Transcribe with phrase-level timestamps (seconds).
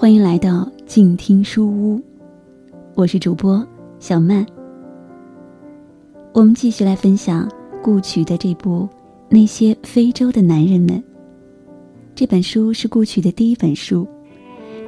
[0.00, 2.00] 欢迎来到静听书屋，
[2.94, 3.66] 我是主播
[3.98, 4.46] 小曼。
[6.32, 7.50] 我们继续来分享
[7.82, 8.82] 顾曲的这部
[9.28, 10.90] 《那些非洲的男人们》。
[12.14, 14.06] 这本书是顾曲的第一本书，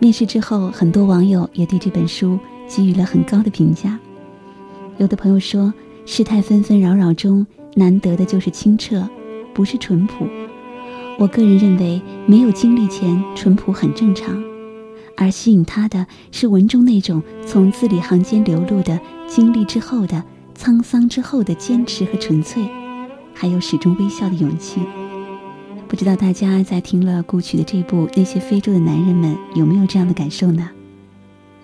[0.01, 2.39] 面世之后，很多网友也对这本书
[2.69, 3.99] 给予了很高的评价。
[4.99, 5.75] 有的朋友说，
[6.07, 9.11] 世态纷纷扰扰中，难得的就是清澈，
[9.53, 10.25] 不是淳朴。
[11.19, 14.40] 我个人认为，没有经历前，淳朴很正常。
[15.21, 18.99] 而吸引他的是文中那种从字里行间流露的
[19.29, 20.25] 经历之后的
[20.57, 22.67] 沧桑之后的坚持和纯粹，
[23.35, 24.81] 还有始终微笑的勇气。
[25.87, 30.71] 不知道大家在听了顾曲的这部《那些非洲的男人们》有没有这样的感受呢？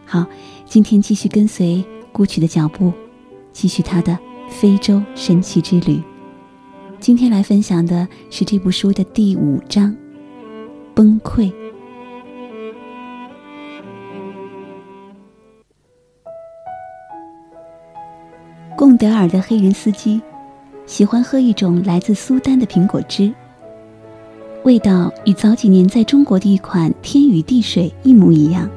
[0.04, 0.26] 好，
[0.66, 1.82] 今天继续跟随
[2.12, 2.92] 顾曲的脚步，
[3.52, 4.18] 继续他的
[4.50, 6.02] 非洲神奇之旅。
[7.00, 9.96] 今天来分享的是这部书的第五章：
[10.94, 11.50] 崩溃。
[18.76, 20.20] 贡德尔的黑人司机
[20.84, 23.32] 喜欢喝一种来自苏丹的苹果汁，
[24.64, 28.68] 味道与早几年在中国的一款天宇地水一模一样。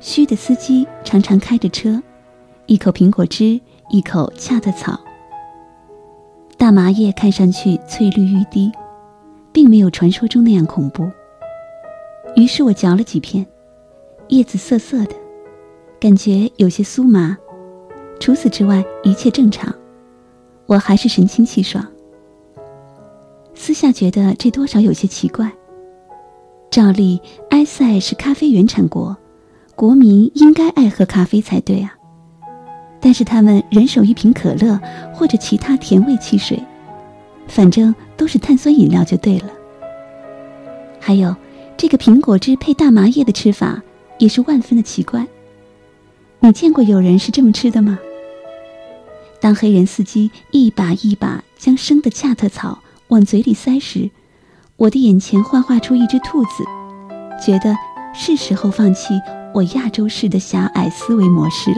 [0.00, 2.02] 虚的司机常常开着车，
[2.64, 4.98] 一口苹果汁，一口恰特草。
[6.56, 8.72] 大麻叶看上去翠绿欲滴，
[9.52, 11.06] 并没有传说中那样恐怖。
[12.34, 13.46] 于是我嚼了几片，
[14.28, 15.14] 叶子涩涩的，
[16.00, 17.36] 感觉有些酥麻。
[18.18, 19.72] 除此之外，一切正常，
[20.66, 21.86] 我还是神清气爽。
[23.54, 25.50] 私下觉得这多少有些奇怪。
[26.70, 29.16] 照例，埃塞是咖啡原产国，
[29.74, 31.94] 国民应该爱喝咖啡才对啊。
[33.00, 34.78] 但是他们人手一瓶可乐
[35.14, 36.60] 或者其他甜味汽水，
[37.46, 39.50] 反正都是碳酸饮料就对了。
[40.98, 41.34] 还有，
[41.76, 43.80] 这个苹果汁配大麻叶的吃法
[44.18, 45.24] 也是万分的奇怪。
[46.40, 47.98] 你见过有人是这么吃的吗？
[49.46, 52.80] 当黑人司机一把一把将生的恰特草
[53.10, 54.10] 往嘴里塞时，
[54.74, 56.64] 我的眼前幻化出一只兔子，
[57.40, 57.72] 觉得
[58.12, 59.14] 是时候放弃
[59.54, 61.76] 我亚洲式的狭隘思维模式了。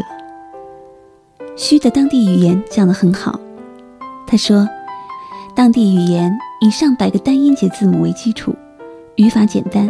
[1.58, 3.38] 虚的当地语言讲得很好，
[4.26, 4.66] 他说，
[5.54, 8.56] 当地语言以上百个单音节字母为基础，
[9.16, 9.86] 语法简单，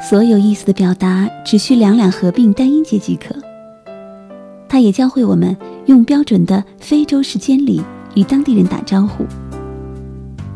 [0.00, 3.34] 所有意思的表达只需两两合并单音节即可。
[4.68, 5.56] 他也教会我们
[5.90, 7.82] 用标准的非洲式监礼
[8.14, 9.26] 与当地人打招呼。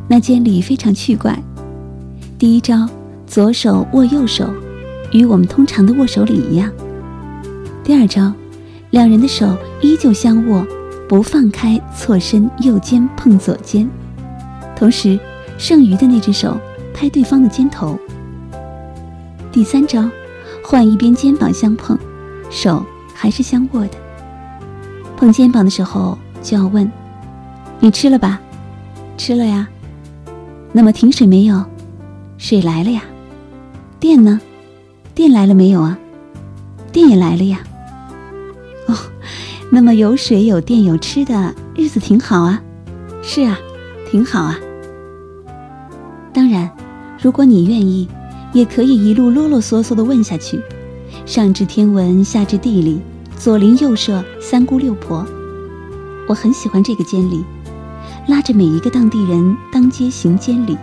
[0.06, 1.36] 那监礼非常趣怪，
[2.38, 2.88] 第一招
[3.26, 4.48] 左手握右手，
[5.10, 6.70] 与我们通常的握手礼一样。
[7.82, 8.32] 第二招，
[8.90, 10.64] 两人的手依旧相握，
[11.08, 13.90] 不放开，错身右肩碰左肩，
[14.76, 15.18] 同时
[15.58, 16.56] 剩余的那只手
[16.94, 17.98] 拍对方的肩头。
[19.50, 20.08] 第三招，
[20.62, 21.98] 换一边肩膀相碰，
[22.50, 24.03] 手还是相握的。
[25.24, 26.90] 碰肩膀的时候就要问
[27.80, 28.38] ：“你吃了吧？
[29.16, 29.66] 吃了呀。
[30.70, 31.64] 那么停水没有？
[32.36, 33.00] 水来了呀。
[33.98, 34.38] 电呢？
[35.14, 35.98] 电来了没有啊？
[36.92, 37.60] 电也来了呀。
[38.86, 38.94] 哦，
[39.70, 42.62] 那么有水有电有吃的日子挺好啊。
[43.22, 43.58] 是啊，
[44.10, 44.58] 挺好啊。
[46.34, 46.70] 当然，
[47.18, 48.06] 如果你愿意，
[48.52, 50.60] 也可以一路啰啰嗦嗦的问下去，
[51.24, 53.00] 上至天文，下至地理。”
[53.36, 55.26] 左邻右舍、三姑六婆，
[56.26, 57.44] 我很喜欢这个监礼，
[58.26, 60.78] 拉着每一个当地人当街行监礼，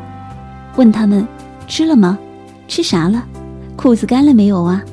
[0.75, 1.27] 问他们
[1.67, 2.19] 吃了吗？
[2.67, 3.23] 吃啥了？
[3.75, 4.83] 裤子干了没有啊？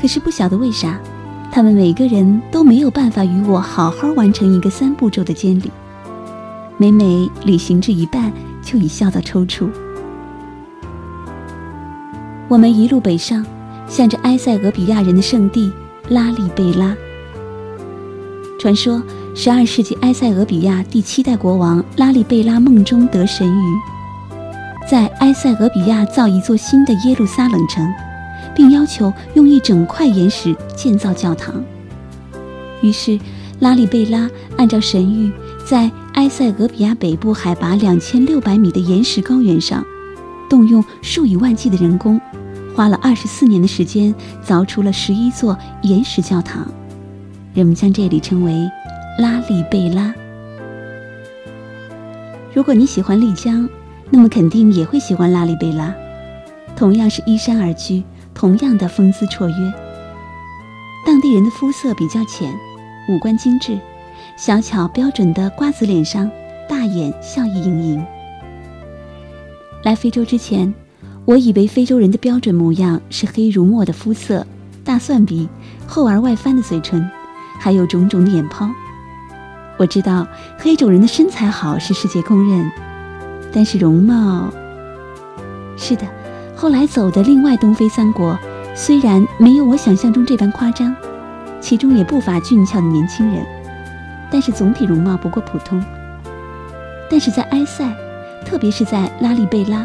[0.00, 0.98] 可是不晓得为啥，
[1.52, 5.70] 他们每个人都没有办法与我好好完成一个三步骤的监礼，
[6.78, 9.68] 每每礼行至一半，就已笑到抽搐。
[12.48, 13.46] 我们一路北上，
[13.86, 15.70] 向着埃塞俄比亚人的圣地。
[16.08, 16.96] 拉利贝拉。
[18.58, 19.02] 传说，
[19.34, 23.78] 十二世纪埃塞俄比亚第七代国王拉利贝拉梦中得神谕，
[24.90, 27.86] 在埃塞俄比亚造一座新的耶路撒冷城，
[28.54, 31.62] 并要求用一整块岩石建造教堂。
[32.80, 33.18] 于是，
[33.60, 35.30] 拉利贝拉按照神谕，
[35.64, 39.84] 在埃塞俄比亚北部海拔两千六百米的岩石高原上，
[40.48, 42.20] 动用数以万计的人工。
[42.78, 44.14] 花了二十四年的时间，
[44.46, 46.64] 凿出了十一座岩石教堂，
[47.52, 48.70] 人们将这里称为
[49.18, 50.14] 拉利贝拉。
[52.54, 53.68] 如果你喜欢丽江，
[54.10, 55.92] 那么肯定也会喜欢拉利贝拉，
[56.76, 59.74] 同样是依山而居，同样的风姿绰约。
[61.04, 62.48] 当地人的肤色比较浅，
[63.08, 63.76] 五官精致，
[64.36, 66.30] 小巧标准的瓜子脸上，
[66.68, 68.06] 大眼笑意盈盈。
[69.82, 70.72] 来非洲之前。
[71.28, 74.46] 我以为非洲人的标准模样是黑如墨的肤色、
[74.82, 75.46] 大蒜鼻、
[75.86, 77.06] 厚而外翻的嘴唇，
[77.60, 78.66] 还有种种的眼泡。
[79.76, 80.26] 我知道
[80.56, 82.72] 黑种人的身材好是世界公认，
[83.52, 84.48] 但是容貌……
[85.76, 86.06] 是的，
[86.56, 88.34] 后来走的另外东非三国，
[88.74, 90.96] 虽然没有我想象中这般夸张，
[91.60, 93.44] 其中也不乏俊俏的年轻人，
[94.30, 95.78] 但是总体容貌不过普通。
[97.10, 97.86] 但是在埃塞，
[98.46, 99.84] 特别是在拉利贝拉。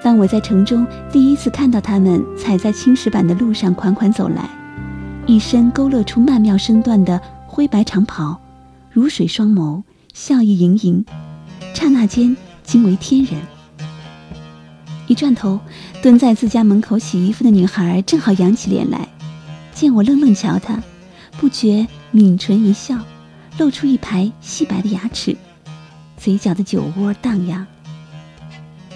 [0.00, 4.48] 当我在城中第一次看到他们踩在青石板的路上款款走来，
[5.26, 8.40] 一身勾勒出曼妙身段的灰白长袍，
[8.90, 9.82] 如水双眸，
[10.14, 11.04] 笑意盈盈，
[11.74, 13.40] 刹那间惊为天人。
[15.08, 15.58] 一转头，
[16.00, 19.08] 蹲在自家门口洗衣服的女孩正好扬起脸来，
[19.72, 20.80] 见我愣愣瞧她，
[21.38, 22.96] 不觉抿唇一笑，
[23.58, 25.36] 露出一排细白的牙齿，
[26.16, 27.66] 嘴角的酒窝荡漾。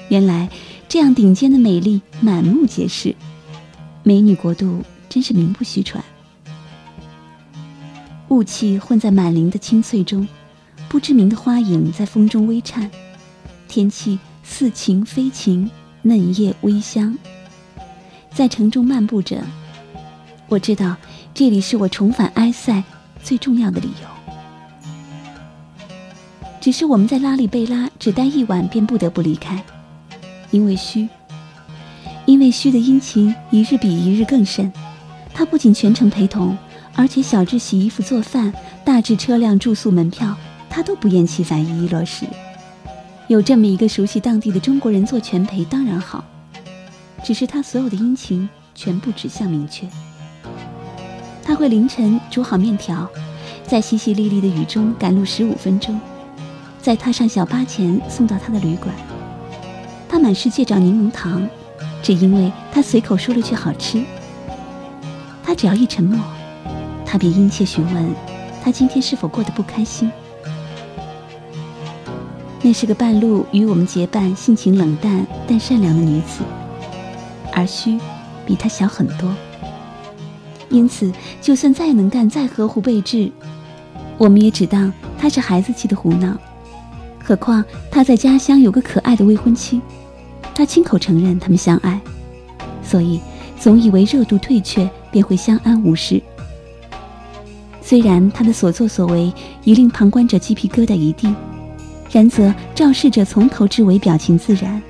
[0.09, 0.49] 原来。
[0.93, 3.17] 这样顶尖的美丽满目皆是，
[4.03, 6.05] 美女国度真是名不虚传。
[8.29, 10.29] 雾气混在满林的青翠中，
[10.91, 12.91] 不知名的花影在风中微颤，
[13.69, 15.71] 天气似晴非晴，
[16.03, 17.17] 嫩叶微香。
[18.31, 19.43] 在城中漫步着，
[20.47, 20.95] 我知道
[21.33, 22.85] 这里是我重返埃塞
[23.23, 24.07] 最重要的理由。
[26.61, 29.65] 只是我们在拉里贝拉只待一晚，便不得不离开。
[30.53, 31.09] 因为虚，
[32.25, 34.73] 因为虚的殷勤一日比一日更甚。
[35.35, 36.57] 他不仅全程陪同，
[36.95, 38.53] 而且小至洗衣服、做饭，
[38.85, 40.37] 大至车辆、住宿、门票，
[40.69, 42.27] 他都不厌其烦一一落实。
[43.29, 46.23] 有这么一个熟悉当地的中国人做全陪当然好，
[47.25, 49.89] 只是他所有的殷勤全部指向明确。
[51.43, 53.09] 他会凌晨煮好面条，
[53.67, 55.99] 在淅淅沥沥的雨中赶路十五分钟，
[56.83, 58.95] 在踏上小巴前送到他的旅馆。
[60.13, 61.49] 他满世界找柠檬糖，
[62.03, 64.05] 只因为他随口说了句好吃。
[65.43, 66.21] 他只要一沉默，
[67.03, 68.15] 他便殷切询问
[68.63, 70.13] 他今天是否过得不开心。
[72.61, 76.43] 那是个半路与我们结伴、性情冷淡但善良的女子，
[77.51, 77.99] 而虚
[78.45, 79.35] 比她小很多。
[80.69, 81.11] 因此，
[81.41, 83.33] 就算再能干、再呵护备至，
[84.19, 86.37] 我们也只当她是孩子气的胡闹。
[87.23, 89.81] 何况他在家乡有个可爱的未婚妻。
[90.55, 91.99] 他亲口承认他们相爱，
[92.83, 93.21] 所以
[93.59, 96.21] 总以为热度退却便会相安无事。
[97.81, 99.33] 虽然他的所作所为
[99.65, 101.35] 已令旁观者鸡皮疙瘩一地，
[102.11, 104.83] 然则肇事者从头至尾表情自然，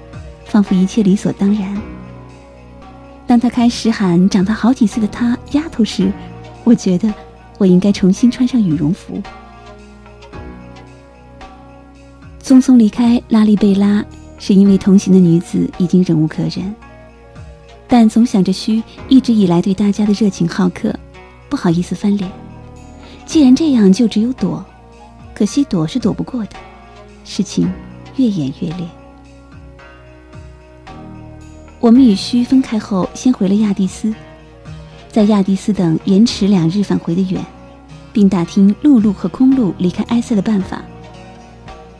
[0.45, 1.81] 仿佛一切理所当然。
[3.25, 6.13] 当他开始喊长大好几岁的他“丫头”时，
[6.65, 7.13] 我觉得
[7.57, 9.23] 我应该重新穿上羽绒服，
[12.43, 14.05] 匆匆离开拉利贝拉。
[14.39, 16.75] 是因为同行的女子已经忍无可忍，
[17.87, 20.93] 但总想着虚一直以来对大家的热情好客，
[21.49, 22.29] 不好意思翻脸。
[23.25, 24.65] 既然这样，就只有躲，
[25.33, 26.57] 可惜躲是躲不过的，
[27.25, 27.71] 事情
[28.17, 28.85] 越演越烈。
[31.79, 34.13] 我们与虚分开后，先回了亚的斯，
[35.09, 37.41] 在亚的斯等延迟两日返回的远，
[38.13, 40.83] 并打听陆路和空路离开埃塞的办法。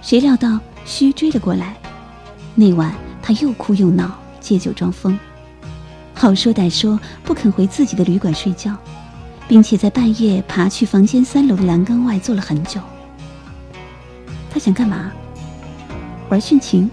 [0.03, 1.77] 谁料到虚追了过来。
[2.55, 4.11] 那晚，他又哭又闹，
[4.41, 5.19] 借酒装疯，
[6.13, 8.77] 好说歹说，不肯回自己的旅馆睡觉，
[9.49, 12.81] 并且在半夜爬去房间三楼的栏杆外坐了很久。
[14.51, 15.11] 他想干嘛？
[16.29, 16.91] 玩殉情？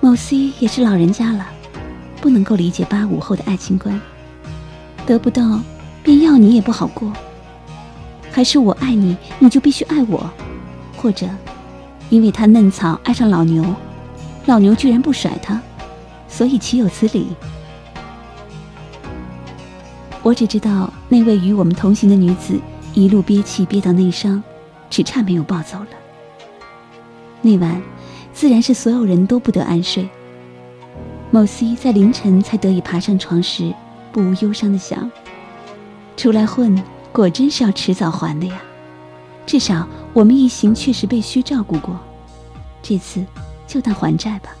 [0.00, 1.46] 某 C 也是老人家了，
[2.20, 3.98] 不能够理解八五后的爱情观。
[5.06, 5.60] 得不到，
[6.02, 7.10] 便要你也不好过。
[8.30, 10.30] 还是我爱你，你就必须爱我，
[11.04, 11.28] 或者，
[12.08, 13.62] 因为他嫩草爱上老牛。
[14.46, 15.60] 老牛居然不甩他，
[16.28, 17.26] 所以岂有此理？
[20.22, 22.58] 我只知道那位与我们同行的女子
[22.94, 24.42] 一路憋气憋到内伤，
[24.88, 25.88] 只差没有暴走了。
[27.42, 27.82] 那晚，
[28.32, 30.08] 自然是所有人都不得安睡。
[31.30, 33.74] 某 C 在凌晨才得以爬上床时，
[34.10, 35.10] 不无忧伤的想：
[36.16, 36.82] 出来混，
[37.12, 38.62] 果真是要迟早还的呀。
[39.44, 42.00] 至少我们一行确实被需照顾过，
[42.82, 43.22] 这次。
[43.66, 44.54] 就当还债吧。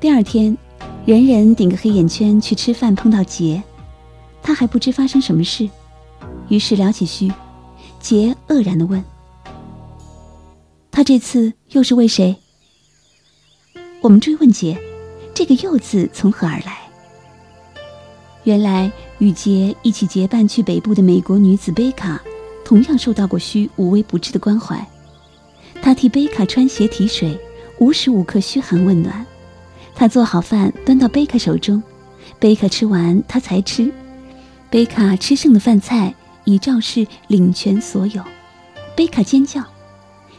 [0.00, 0.56] 第二天，
[1.04, 3.62] 人人顶个黑眼圈去吃饭，碰到杰，
[4.42, 5.68] 他还不知发生什么事，
[6.48, 7.30] 于是聊起虚，
[8.00, 9.04] 杰愕然的问
[10.90, 12.34] ：“他这次又是为谁？”
[14.00, 14.80] 我们追问杰，
[15.34, 16.78] 这个“又”字从何而来？
[18.44, 22.18] 原来与杰一起结伴去北部的美国女子贝卡，
[22.66, 24.84] 同样受到过虚无微不至的关怀。
[25.80, 27.38] 他替贝卡穿鞋提水，
[27.78, 29.24] 无时无刻嘘寒问暖。
[29.94, 31.80] 他做好饭端到贝卡手中，
[32.40, 33.88] 贝卡吃完他才吃。
[34.68, 38.20] 贝卡吃剩的饭菜已赵氏领全所有。
[38.96, 39.62] 贝卡尖叫：“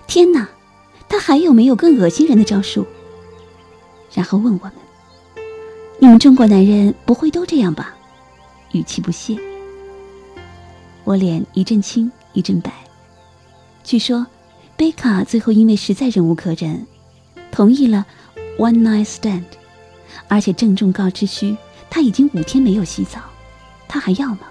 [0.06, 0.50] 天哪！
[1.08, 2.86] 他还有没有更恶心人的招数？”
[4.14, 4.74] 然后问我们
[5.98, 7.96] ：“你们中国男人不会都这样吧？”
[8.74, 9.38] 语气不屑。
[11.06, 12.72] 我脸一阵青一阵白。
[13.84, 14.28] 据说，
[14.76, 16.86] 贝卡最后因为实在忍无可忍，
[17.52, 18.06] 同意了
[18.60, 19.44] one night stand，
[20.28, 21.58] 而且郑重告知需
[21.90, 23.20] 他已经五天没有洗澡，
[23.88, 24.42] 他还要吗？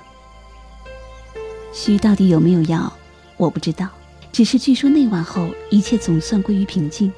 [1.73, 2.93] 需到底有没有要，
[3.37, 3.88] 我不知道。
[4.33, 7.12] 只是据说那晚后一切总算归于平静，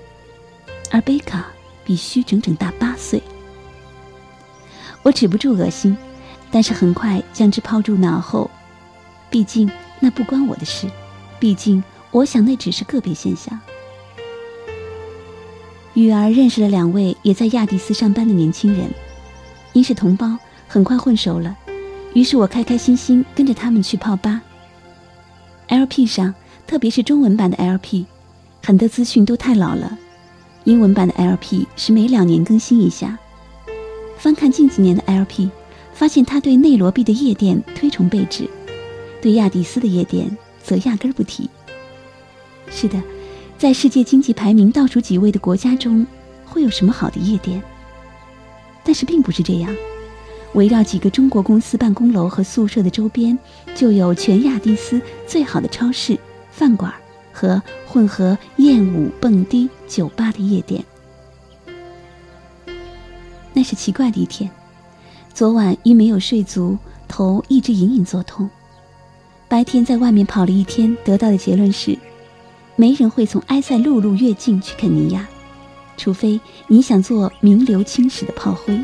[0.90, 1.46] 而贝卡
[1.82, 3.22] 比需整整大八岁。
[5.02, 5.96] 我止不住恶心，
[6.50, 8.50] 但是很快将之抛诸脑后，
[9.30, 9.68] 毕竟
[10.00, 10.86] 那不关我的事，
[11.38, 11.82] 毕竟。
[12.10, 13.60] 我想那只是个别现象。
[15.92, 18.88] 雨儿认识了两位也在亚迪斯上班的年轻人，
[19.74, 21.54] 因是同胞，很快混熟了。
[22.14, 24.40] 于是我开开心心跟着他们去泡吧。
[25.68, 26.34] LP 上，
[26.66, 28.06] 特别是中文版的 LP，
[28.64, 29.98] 很多资讯都太老了。
[30.64, 33.18] 英文版的 LP 是每两年更新一下。
[34.16, 35.50] 翻看近几年的 LP，
[35.92, 38.48] 发现他对内罗毕的夜店推崇备至，
[39.20, 41.48] 对亚迪斯的夜店则压根儿不提。
[42.70, 43.02] 是的，
[43.56, 46.06] 在世界经济排名倒数几位的国家中，
[46.44, 47.62] 会有什么好的夜店？
[48.84, 49.74] 但是并不是这样。
[50.54, 53.38] 围绕几个中国公司办公楼和宿舍的周边，
[53.74, 56.18] 就有全亚迪斯最好的超市、
[56.50, 56.92] 饭馆
[57.32, 60.82] 和混合艳舞、蹦迪、酒吧的夜店。
[63.52, 64.50] 那是奇怪的一天，
[65.34, 68.48] 昨晚因没有睡足，头一直隐隐作痛。
[69.48, 71.98] 白天在外面跑了一天，得到的结论是。
[72.76, 75.26] 没人会从埃塞陆路越境去肯尼亚，
[75.96, 76.38] 除非
[76.68, 78.78] 你想做名留青史的炮灰。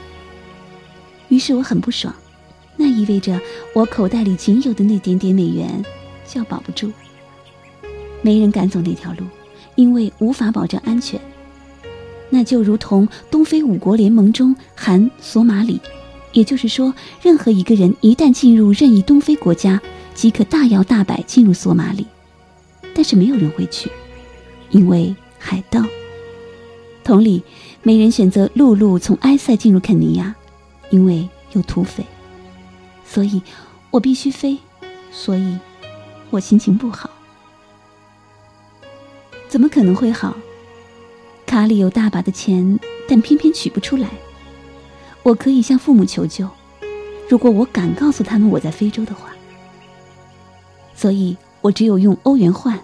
[1.28, 2.12] 于是我很不爽，
[2.76, 3.38] 那意味着
[3.72, 5.84] 我口袋里仅有的那点点美元
[6.26, 6.90] 就要保不住。
[8.20, 9.24] 没人敢走那条路，
[9.76, 11.20] 因为无法保证安全。
[12.30, 15.80] 那就如同东非五国联盟中含索马里，
[16.32, 16.92] 也就是说，
[17.22, 19.80] 任何一个人一旦进入任意东非国家，
[20.14, 22.06] 即可大摇大摆进入索马里。
[22.94, 23.90] 但是没有人会去，
[24.70, 25.82] 因为海盗。
[27.02, 27.42] 同理，
[27.82, 30.34] 没人选择陆路从埃塞进入肯尼亚，
[30.90, 32.06] 因为有土匪。
[33.04, 33.42] 所以，
[33.90, 34.56] 我必须飞。
[35.10, 35.58] 所以，
[36.30, 37.10] 我心情不好。
[39.48, 40.36] 怎么可能会好？
[41.44, 42.78] 卡里有大把的钱，
[43.08, 44.08] 但偏偏取不出来。
[45.24, 46.48] 我可以向父母求救，
[47.28, 49.33] 如果我敢告诉他们我在非洲的话。
[51.04, 51.36] 所以。
[51.60, 52.78] 我只有用欧元换，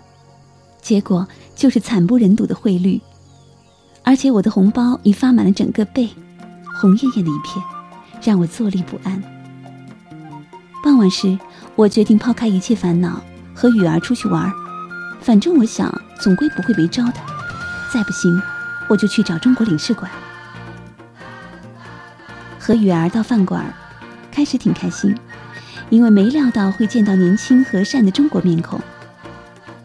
[0.80, 2.98] 结果就是惨不忍睹的汇率，
[4.02, 6.08] 而且我的红包已发满了整个背，
[6.80, 7.62] 红艳艳的一片，
[8.22, 9.22] 让我坐立不安。
[10.82, 11.38] 傍晚时，
[11.76, 13.20] 我决定抛开一切烦恼，
[13.54, 14.50] 和雨儿出去玩
[15.20, 17.20] 反正我想总归不会没招的。
[17.92, 18.40] 再不行，
[18.88, 20.10] 我就去找中国领事馆。
[22.58, 23.70] 和雨儿到饭馆，
[24.30, 25.14] 开始挺开心。
[25.90, 28.80] 因为没料到会见到年轻和善的中国面孔。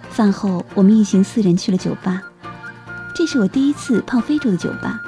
[0.10, 2.22] 饭后，我们一行四人去了酒吧，
[3.14, 5.02] 这是我第一次泡非洲的酒吧。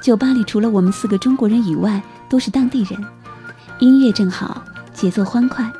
[0.00, 3.04] 酒吧里除了我们四个中国人以外，都是当地人。
[3.80, 5.70] 音乐正好，节奏欢快。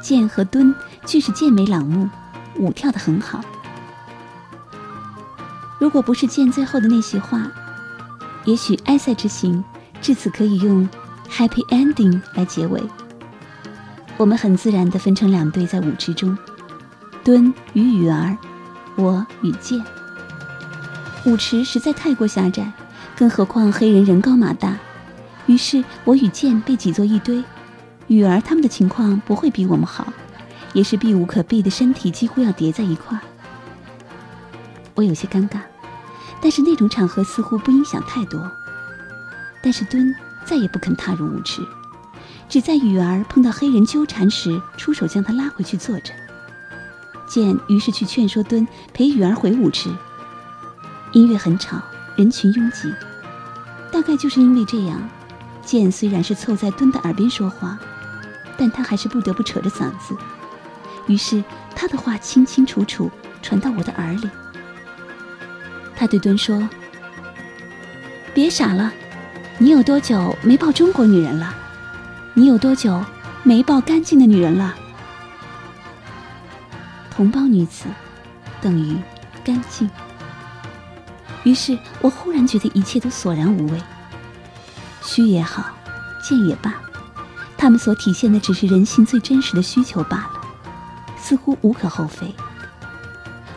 [0.00, 0.74] 剑和敦
[1.04, 2.08] 俱是健美朗目，
[2.56, 3.40] 舞跳得很好。
[5.78, 7.50] 如果不是剑最后的那席话，
[8.44, 9.62] 也许埃塞之行
[10.00, 10.88] 至此可以用
[11.30, 12.82] “happy ending” 来结尾。
[14.16, 16.36] 我们很自然地分成两队在舞池中，
[17.24, 18.36] 敦与雨儿，
[18.96, 19.82] 我与剑。
[21.26, 22.72] 舞池实在太过狭窄，
[23.16, 24.78] 更何况黑人人高马大，
[25.46, 27.42] 于是我与剑被挤作一堆。
[28.06, 30.06] 雨儿他们的情况不会比我们好，
[30.74, 33.20] 也是避无可避的，身体几乎要叠在一块儿。
[34.94, 35.58] 我有些尴尬，
[36.40, 38.48] 但是那种场合似乎不影响太多。
[39.60, 41.62] 但是敦再也不肯踏入舞池。
[42.48, 46.12] 只在雨儿碰到黑人纠缠时，出手将他拉回去坐着。
[47.26, 49.90] 剑于是去劝说敦陪雨儿回舞池。
[51.12, 51.80] 音乐很吵，
[52.16, 52.92] 人群拥挤。
[53.90, 55.00] 大概就是因为这样，
[55.64, 57.78] 剑虽然是凑在敦的耳边说话，
[58.56, 60.16] 但他还是不得不扯着嗓子。
[61.06, 61.42] 于是
[61.74, 63.10] 他的话清清楚楚
[63.42, 64.28] 传到我的耳里。
[65.96, 66.68] 他对敦说
[68.34, 68.92] ：“别傻了，
[69.58, 71.54] 你有多久没抱中国女人了？”
[72.36, 73.00] 你有多久
[73.44, 74.74] 没抱干净的女人了？
[77.14, 77.84] 同胞女子
[78.60, 78.96] 等于
[79.44, 79.88] 干净。
[81.44, 83.80] 于是我忽然觉得一切都索然无味。
[85.00, 85.66] 虚也好，
[86.22, 86.74] 贱也罢，
[87.56, 90.40] 他们所体现的只是人性最真实的需求罢了，
[91.16, 92.34] 似乎无可厚非。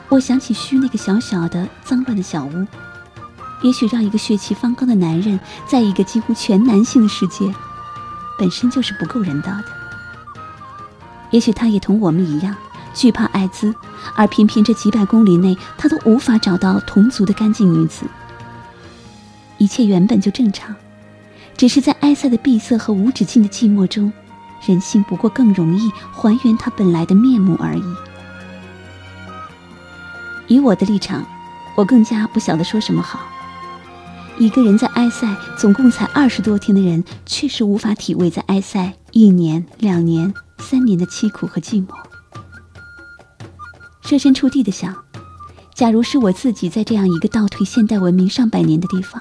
[0.09, 2.67] 我想起虚那个小小的、脏乱的小屋，
[3.63, 7.51] 也许让一个血气方刚的男人在一个几乎全男性的世界，
[8.37, 9.65] 本身就是不够人道的。
[11.31, 12.55] 也许他也同我们一样
[12.93, 13.73] 惧怕艾滋，
[14.15, 18.05] 而偏偏这几百公里内他都无法找到同族的干净女子。
[19.57, 20.75] 一切原本就正常，
[21.57, 24.13] 只是在埃塞的闭塞和无止境的寂寞中，
[24.65, 27.83] 人性不过更容易还原它本来的面目而已。
[30.47, 31.25] 以我的立场，
[31.75, 33.19] 我更加不晓得说什么好。
[34.39, 41.89] 一个人在埃塞总共才二十多天的人，确实无法体味在埃塞一年、两年、三年的凄苦和寂寞。
[44.03, 44.95] 设身处地的想，
[45.73, 49.19] 假如是我自己在这样一个倒退现代文明上百年的地方，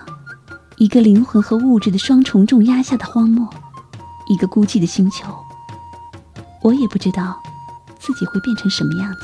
[0.77, 3.49] 一个灵魂和物质的双重重压下的荒漠，
[4.29, 5.35] 一个孤寂的星球，
[6.63, 7.43] 我也不知道
[7.99, 9.21] 自己会变成什么样子。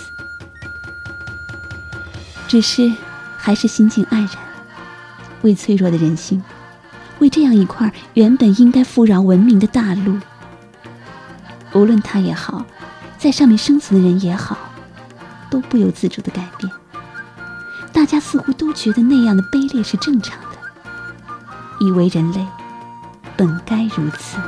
[2.49, 2.91] 只是，
[3.37, 4.29] 还是心境黯然，
[5.43, 6.43] 为脆弱的人心，
[7.19, 10.19] 为这样一块原本应该富饶文明的大陆，
[11.73, 12.65] 无论他也好，
[13.19, 14.57] 在上面生存的人也好，
[15.51, 16.73] 都不由自主的改变。
[17.93, 22.47] 大家似乎都觉得那样的卑劣是正常的，以为人类
[23.37, 24.39] 本该如此。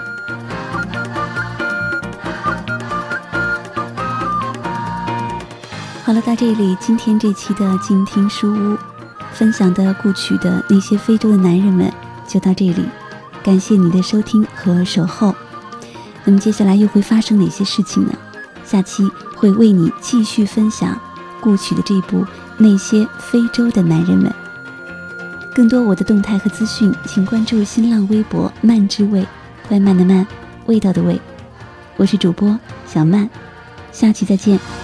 [6.04, 8.78] 好了，到这里，今天这期的静听书屋
[9.34, 11.92] 分享的故曲的那些非洲的男人们
[12.26, 12.86] 就到这里，
[13.42, 15.34] 感谢你的收听和守候。
[16.24, 18.12] 那么接下来又会发生哪些事情呢？
[18.64, 20.98] 下期会为你继续分享
[21.40, 22.20] 故曲的这部
[22.56, 24.30] 《那些非洲的男人们》。
[25.54, 29.26] 更多我的动态和资讯，请关注新浪微博“慢之味”，
[29.68, 30.26] 快慢的慢，
[30.66, 31.20] 味道的味。
[31.96, 33.28] 我是主播小曼，
[33.92, 34.84] 下期再见。